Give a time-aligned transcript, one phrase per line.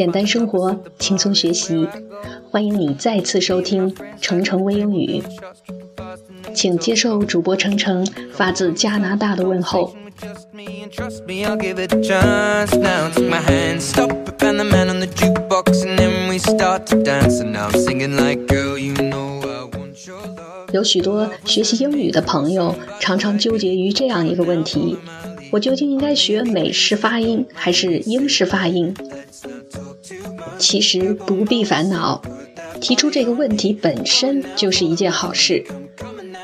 [0.00, 1.86] 简单生活，轻松学习，
[2.50, 5.22] 欢迎你再次收听程程微英语。
[6.54, 9.94] 请接受主播程程发自加拿大的问候。
[20.72, 24.96] 有许多学习英语的朋友常常纠结于这样一个问题：
[25.50, 28.96] 我究竟应该学美式发音还是英式发音？
[30.60, 32.20] 其实不必烦恼，
[32.80, 35.64] 提出这个问题本身就是一件好事。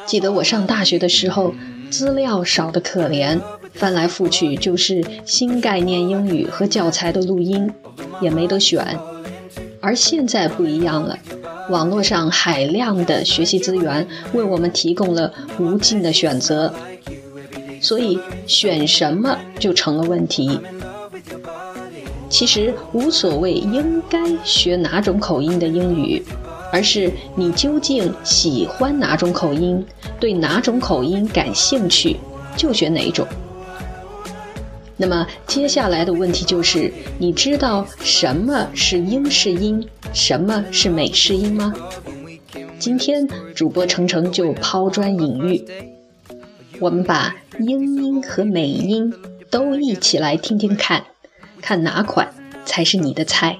[0.06, 1.54] 记得我上大学的时候，
[1.90, 3.38] 资料少得可怜，
[3.74, 7.70] 翻来覆去就是新概念英语和教材的录音，
[8.22, 8.98] 也没得选。
[9.80, 11.18] 而现在不一样了。
[11.68, 16.72] 网络上海量的学习资源为我们提供了无尽的选择，
[17.80, 20.58] 所以选什么就成了问题。
[22.28, 26.22] 其实无所谓应该学哪种口音的英语，
[26.72, 29.84] 而是你究竟喜欢哪种口音，
[30.18, 32.16] 对哪种口音感兴趣，
[32.56, 33.26] 就学哪种。
[34.96, 41.72] 那么接下来的问题就是：你知道什么是英式音，什么是美式音吗？
[42.78, 45.64] 今天主播程程就抛砖引玉，
[46.80, 49.12] 我们把英音和美音
[49.50, 51.04] 都一起来听听看，
[51.66, 52.32] 看哪款
[52.64, 53.58] 才是你的菜。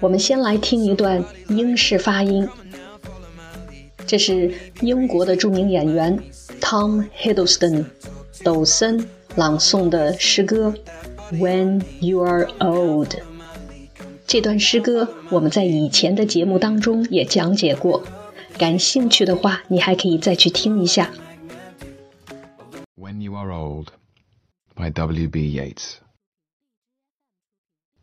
[0.00, 2.48] 我们先来听一段英式发音，
[4.06, 6.18] 这是英国的著名演员
[6.58, 7.84] Tom Hiddleston
[8.42, 10.72] 抖森朗诵的诗歌
[11.36, 13.08] 《When You Are Old》。
[14.29, 18.03] 这段诗歌我们在以前的节目当中也讲解过，
[18.57, 21.11] 感兴趣的话，你还可以再去听一下。
[22.95, 23.89] When You Are Old
[24.75, 25.29] by W.
[25.29, 25.57] B.
[25.57, 25.99] Yeats.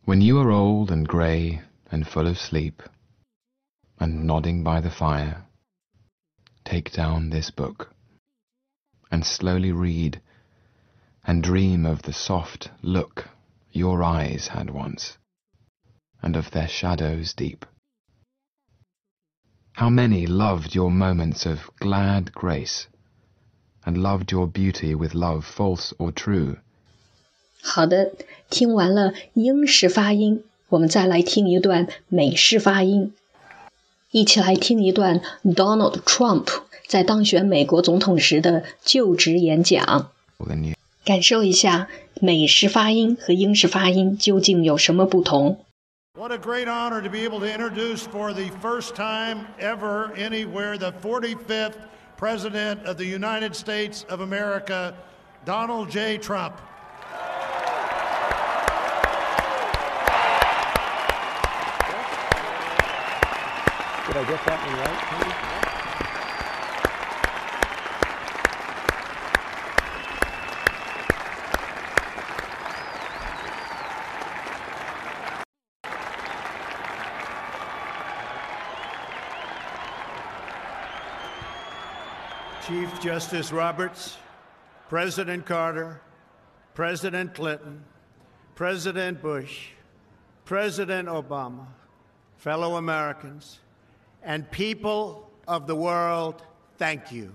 [0.04, 2.82] When you are old and grey and full of sleep,
[3.98, 5.44] and nodding by the fire,
[6.64, 7.90] take down this book,
[9.10, 10.20] and slowly read,
[11.24, 13.28] and dream of the soft look
[13.70, 15.18] your eyes had once,
[16.20, 17.64] and of their shadows deep.
[19.74, 22.86] How many loved your moments of glad grace,
[23.84, 26.58] and loved your beauty with love false or true?
[27.62, 28.12] 好的，
[28.50, 30.44] 听完了英式发音。
[30.68, 33.12] 我们再来听一段美式发音，
[34.10, 36.48] 一起来听一段 Donald Trump
[36.86, 40.10] 在当选美国总统时的就职演讲，
[41.04, 41.88] 感受一下
[42.20, 45.64] 美式发音和英式发音究竟有什么不同。
[46.17, 50.75] What a great honor to be able to introduce for the first time ever anywhere
[50.75, 51.75] the 45th
[52.17, 54.97] President of the United States of America,
[55.45, 56.17] Donald J.
[56.17, 56.57] Trump.
[64.07, 65.56] Did I get that one right,
[82.67, 84.17] Chief Justice Roberts,
[84.89, 86.01] President Carter,
[86.73, 87.81] President Clinton,
[88.55, 89.69] President Bush,
[90.43, 91.65] President Obama,
[92.35, 93.59] fellow Americans,
[94.21, 96.43] and people of the world,
[96.77, 97.33] thank you.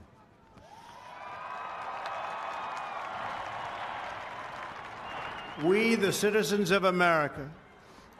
[5.64, 7.48] We, the citizens of America,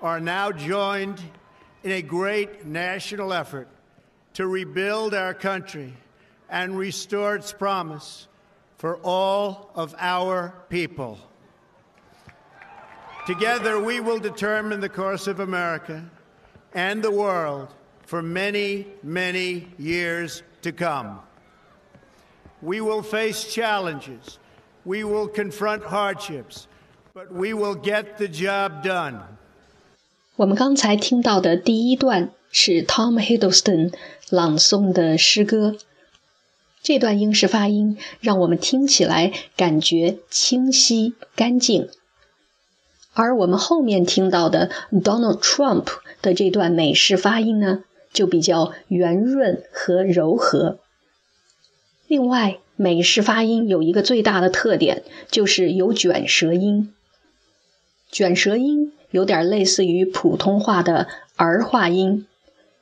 [0.00, 1.20] are now joined
[1.84, 3.68] in a great national effort
[4.32, 5.92] to rebuild our country
[6.51, 8.27] and restore its promise
[8.77, 11.17] for all of our people.
[13.25, 16.03] Together, we will determine the course of America
[16.73, 17.67] and the world
[18.05, 21.19] for many, many years to come.
[22.61, 24.39] We will face challenges,
[24.85, 26.67] we will confront hardships,
[27.13, 29.21] but we will get the job done.
[30.37, 33.93] 我们刚才听到的第一段是 Tom Hiddleston
[34.29, 35.75] 朗诵的诗歌，
[36.82, 41.88] 这段英式发音让我们听起来感觉清晰干净，
[43.12, 45.86] 而我们后面听到的 Donald Trump
[46.20, 50.80] 的这段美式发音呢，就比较圆润和柔和。
[52.08, 56.92] 另外，美式发音有一个最大的特点，就是有卷舌音。
[58.10, 61.06] 卷舌音有点类似于普通话的
[61.36, 62.26] 儿化音，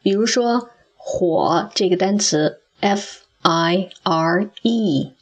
[0.03, 5.13] 比如说火这个单词 f i r e，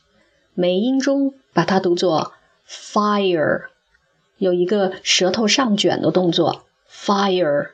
[0.54, 2.32] 美音中把它读作
[2.68, 3.66] fire，
[4.38, 7.70] 有一个舌头上卷的动作 fire。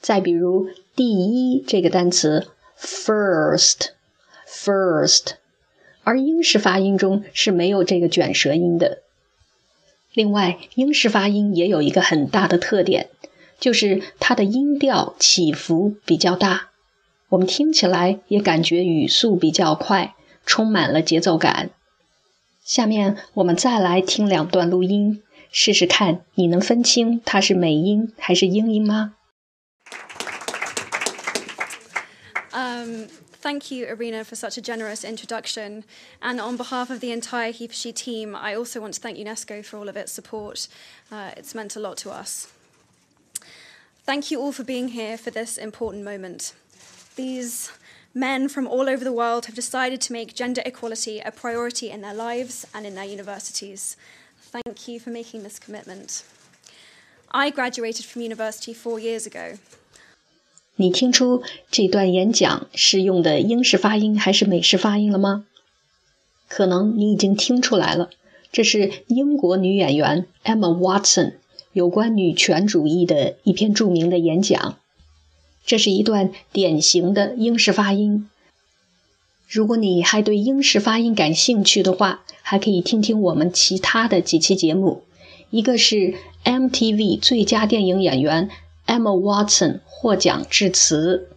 [0.00, 2.46] 再比如第一这个单词
[2.78, 3.92] first，first，
[6.04, 9.02] 而英式发音中是没有这个卷舌音的。
[10.14, 13.08] 另外，英式发音也有一个很大的特点，
[13.58, 16.70] 就是它的音调起伏比较大，
[17.30, 20.14] 我们听起来也感觉语速比较快，
[20.46, 21.70] 充满了节奏感。
[22.64, 29.14] 下面我们再来听两段录音，试试看你能分清它是美音还是英音吗
[32.52, 33.06] ？Um.
[33.40, 35.84] Thank you, Irina, for such a generous introduction.
[36.20, 39.78] And on behalf of the entire HeForShe team, I also want to thank UNESCO for
[39.78, 40.66] all of its support.
[41.10, 42.48] Uh, it's meant a lot to us.
[44.04, 46.52] Thank you all for being here for this important moment
[47.17, 47.69] These
[48.13, 52.01] men from all over the world have decided to make gender equality a priority in
[52.01, 53.95] their lives and in their universities.
[54.51, 56.23] Thank you for making this commitment.
[57.29, 59.57] I graduated from university four years ago.
[60.75, 65.45] 你听出这段演讲是用的英式发音还是美式发音了吗？
[66.47, 68.09] 可能你已经听出来了，
[68.51, 71.33] 这是英国女演员 Emma Watson
[71.73, 74.77] 有关女权主义的一篇着名的演讲。
[75.68, 78.28] 这是一段典型的英式发音。
[79.46, 85.02] 如果你还对英式发音感兴趣的话，还可以听听我们其他的几期节目。
[85.50, 88.48] 一个是 MTV 最佳电影演员
[88.86, 89.80] Emma Watson。
[90.00, 91.28] 获奖致辞。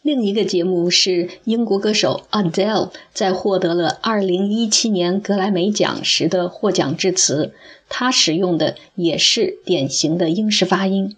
[0.00, 7.52] 另一个节目是英国歌手 Adele 在获得了2017年格莱美奖时的获奖致辞，
[7.88, 11.16] 她使用的也是典型的英式发音。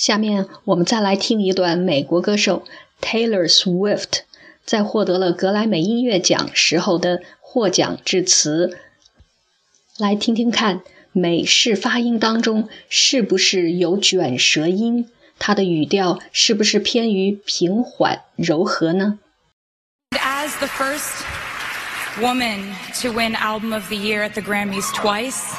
[0.00, 2.64] 下面我们再来听一段美国歌手
[3.02, 4.20] Taylor Swift
[4.64, 8.78] 在获得了格莱美音乐奖时候的获奖致辞，
[9.98, 10.80] 来听听看。
[11.12, 15.10] 美式发音当中是不是有卷舌音？
[15.38, 19.18] 它的语调是不是偏于平缓柔和呢
[20.12, 21.22] ？As the first
[22.18, 25.52] woman to win Album of the Year at the Grammys twice,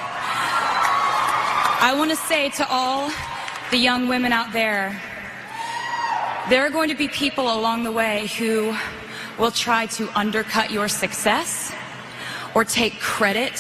[1.80, 3.12] I want to say to all
[3.72, 5.02] the young women out there,
[6.50, 8.76] there are going to be people along the way who
[9.40, 11.74] will try to undercut your success
[12.54, 13.58] or take credit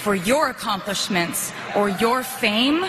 [0.00, 2.80] for your accomplishments or your fame.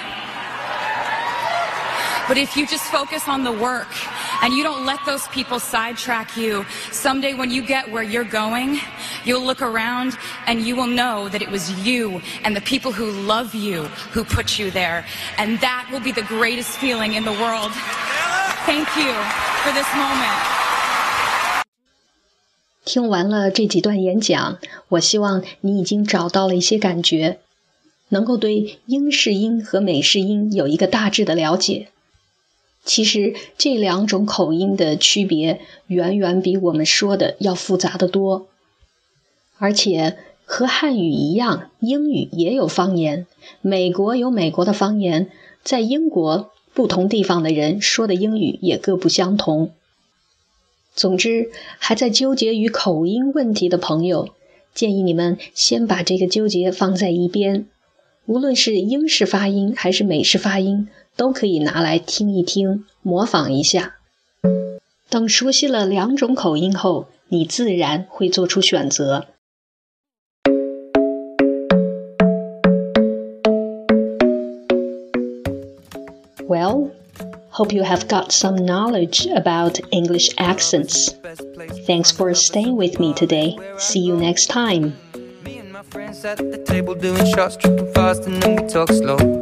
[2.29, 3.93] But if you just focus on the work
[4.42, 8.80] and you don't let those people sidetrack you, someday when you get where you're going,
[9.24, 10.16] you'll look around
[10.46, 14.24] and you will know that it was you and the people who love you who
[14.24, 15.04] put you there.
[15.36, 17.72] And that will be the greatest feeling in the world.
[18.66, 19.12] Thank you
[19.62, 20.54] for this moment.
[22.84, 24.58] 听完了这几段演讲，
[24.88, 27.38] 我希望你已经找到了一些感觉，
[28.08, 31.88] 能够对英式音和美式音有一个大致的了解。
[32.85, 38.47] 其实这两种口音的区别远远比我们说的要复杂的多，
[39.57, 43.25] 而且和汉语一样，英语也有方言，
[43.61, 45.29] 美国有美国的方言，
[45.63, 49.71] 在英国不同地方的人说的英语也各不相同。
[50.93, 51.49] 总之，
[51.79, 54.29] 还在纠结于口音问题的朋友，
[54.75, 57.65] 建议你们先把这个纠结放在一边。
[58.25, 63.96] 无论是英式发音还是美式发音，都可以拿来听一听，模仿一下。
[65.10, 69.26] 等熟悉了两种口音后，你自然会做出选择。
[76.46, 76.90] Well.
[77.50, 81.08] Hope you have got some knowledge about English accents.
[81.88, 83.56] Thanks for staying with me today.
[83.78, 84.92] See you next time.
[85.90, 89.41] friends at the table doing shots, tripping fast, and then we talk slow.